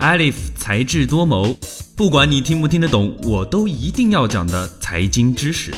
[0.00, 1.54] Alif 才智多谋，
[1.94, 5.70] 不管你听不听得懂，我都一定要讲的财经知识。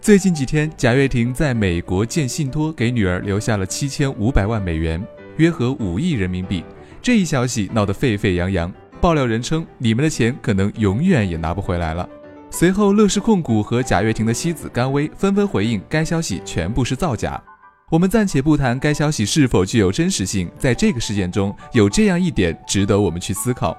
[0.00, 5.04] 最近几天，贾跃亭在美国建信托，给女儿留下了七千五百万美元，
[5.38, 6.62] 约合五亿人民币。
[7.02, 12.08] 这一消息闹得沸沸扬扬，爆料人称：“你们的钱可能永远也拿不回来了。”
[12.48, 17.42] 随后，乐视控股和贾跃亭的妻子甘薇纷纷回应，该消息全部是造假。
[17.92, 23.76] 我们暂且不谈该消息是否具有真实性，在这个事件中有这样一点值得我们去思考。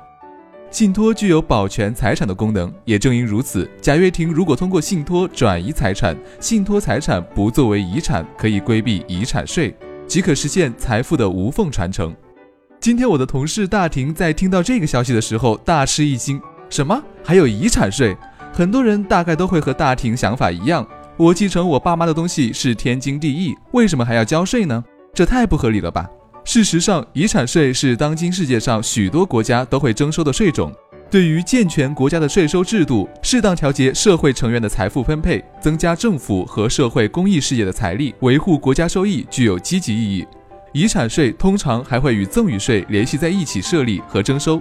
[0.69, 12.15] 信托具有保全财产的功能，也正因如此，贾跃亭如果通过信托转移财产，信托财产不作为遗产，可以规避遗产税，即可实现财富的无缝传承。
[12.79, 18.15] 今天我的同事大婷在听到这个消息的时候大吃一惊，什么还有遗产税？
[18.53, 24.83] 很多人大概都会和大婷想法一样，我继承我爸妈的东西是天经地义，为什么还要交税呢？
[25.13, 26.09] 这太不合理了吧！
[26.43, 30.73] 事实上，遗产税是当今世界上许多国家都会征收的税种。
[31.11, 40.25] 对于健全国家的税收制度，适当调节社会成员的财富分配，增加政府和社会公益事业的财力，维护国家收益，具有积极意义。
[40.71, 44.59] 遗产税通常还会与赠与税联系在一起设立和征收。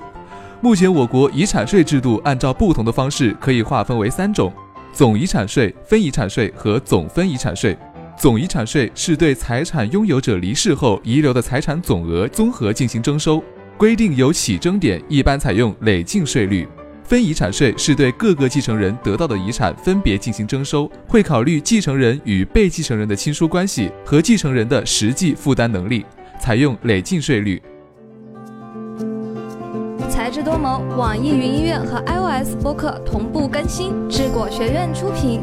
[0.61, 4.53] 目前，我国遗产税制度按照不同的方式可以划分为三种：
[4.93, 7.77] 总遗产税、分遗产税和总分遗产税。
[8.19, 13.43] 总遗产税是对财产拥有者离世后遗留的财产总额综合进行征收，
[13.77, 16.69] 规定有起征点，一般采用累进税率。
[17.03, 26.05] 分遗产税是对各个继承人得到的遗产分别进行征收，会考虑继承人与被继承人的亲疏关系和继承人的实际负担能力，
[26.39, 27.61] 采用累进税率。
[30.33, 35.43] 智多谋，网易云音乐和 iOS 播客同步更新，智果学院出品。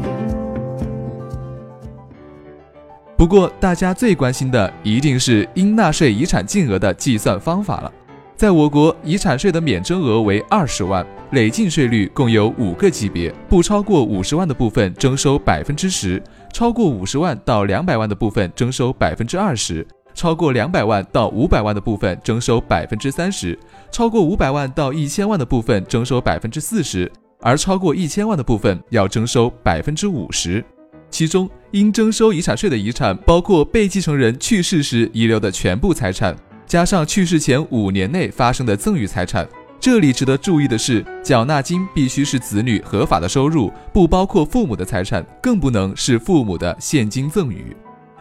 [3.16, 7.92] 不过，大家最关心的一定是应纳税遗产净额的计算方法了。
[8.34, 16.20] 在我国，遗产税的免征额为二十万，累进税率共有五个级别，不超过五十万的部分征收百分之十，
[16.52, 23.58] 超过五十万到两百万的部分征收百分之二十，超过两百万到五百万的部分征收百分之三十，
[23.90, 27.10] 超过五百万到一千万的部分征收百分之四十，
[27.40, 30.64] 而超过一千万的部分要征收百分之五十。
[31.10, 39.48] 其中，应征收遗产税的遗产包括被继承人去世时遗留的全部财产，加上去世前五年内发生的赠与财产。
[39.80, 47.74] 这里值得注意的是，缴纳金必须是子女合法的收入，不包括父母的财产，更不能是父母的现金赠与。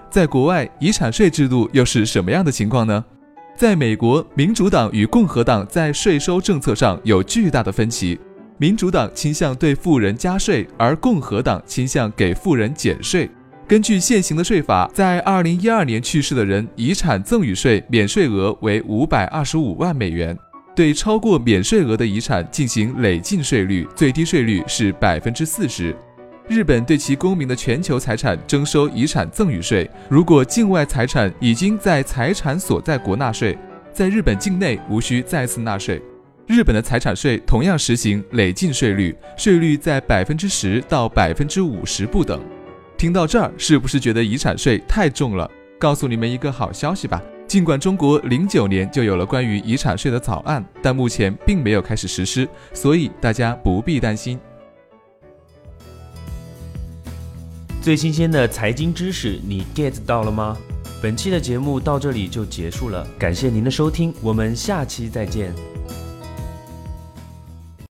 [0.09, 3.03] 在国外，遗产税制度又是什么样的情况呢？
[3.55, 8.19] 在美国，民主党与共和党在税收政策上有巨大的分歧。
[8.57, 13.29] 民主党倾向对富人加税，而共和党倾向给富人减税。
[13.67, 20.35] 根据现行的税法，在二零一二年去世的人，遗产赠与税免税额为五百二十五万美元。
[20.75, 25.95] 对超过免税额的遗产进行累进税率，最低税率是百分之四十。
[26.49, 33.55] 日本对其公民的全球财产征收遗产赠与税，如果境外财产已经在财产所在国纳税，
[33.93, 36.01] 在日本境内无需再次纳税。
[36.47, 42.41] 日本的财产税同样实行累进税率，税率在百分之十到百分之五十不等。
[42.97, 45.47] 听到这儿，是不是觉得遗产税太重了？
[45.77, 54.39] 告诉你们一个好消息吧，尽管中国零九年就有了关于遗产税的草案，但目前并没有开始实施，所以大家不必担心。
[57.89, 60.55] 最新鲜的财经知识，你 get 到了吗？
[61.01, 65.51] 本期的节目到这里就结束了，感谢您的收听，我们下期再见。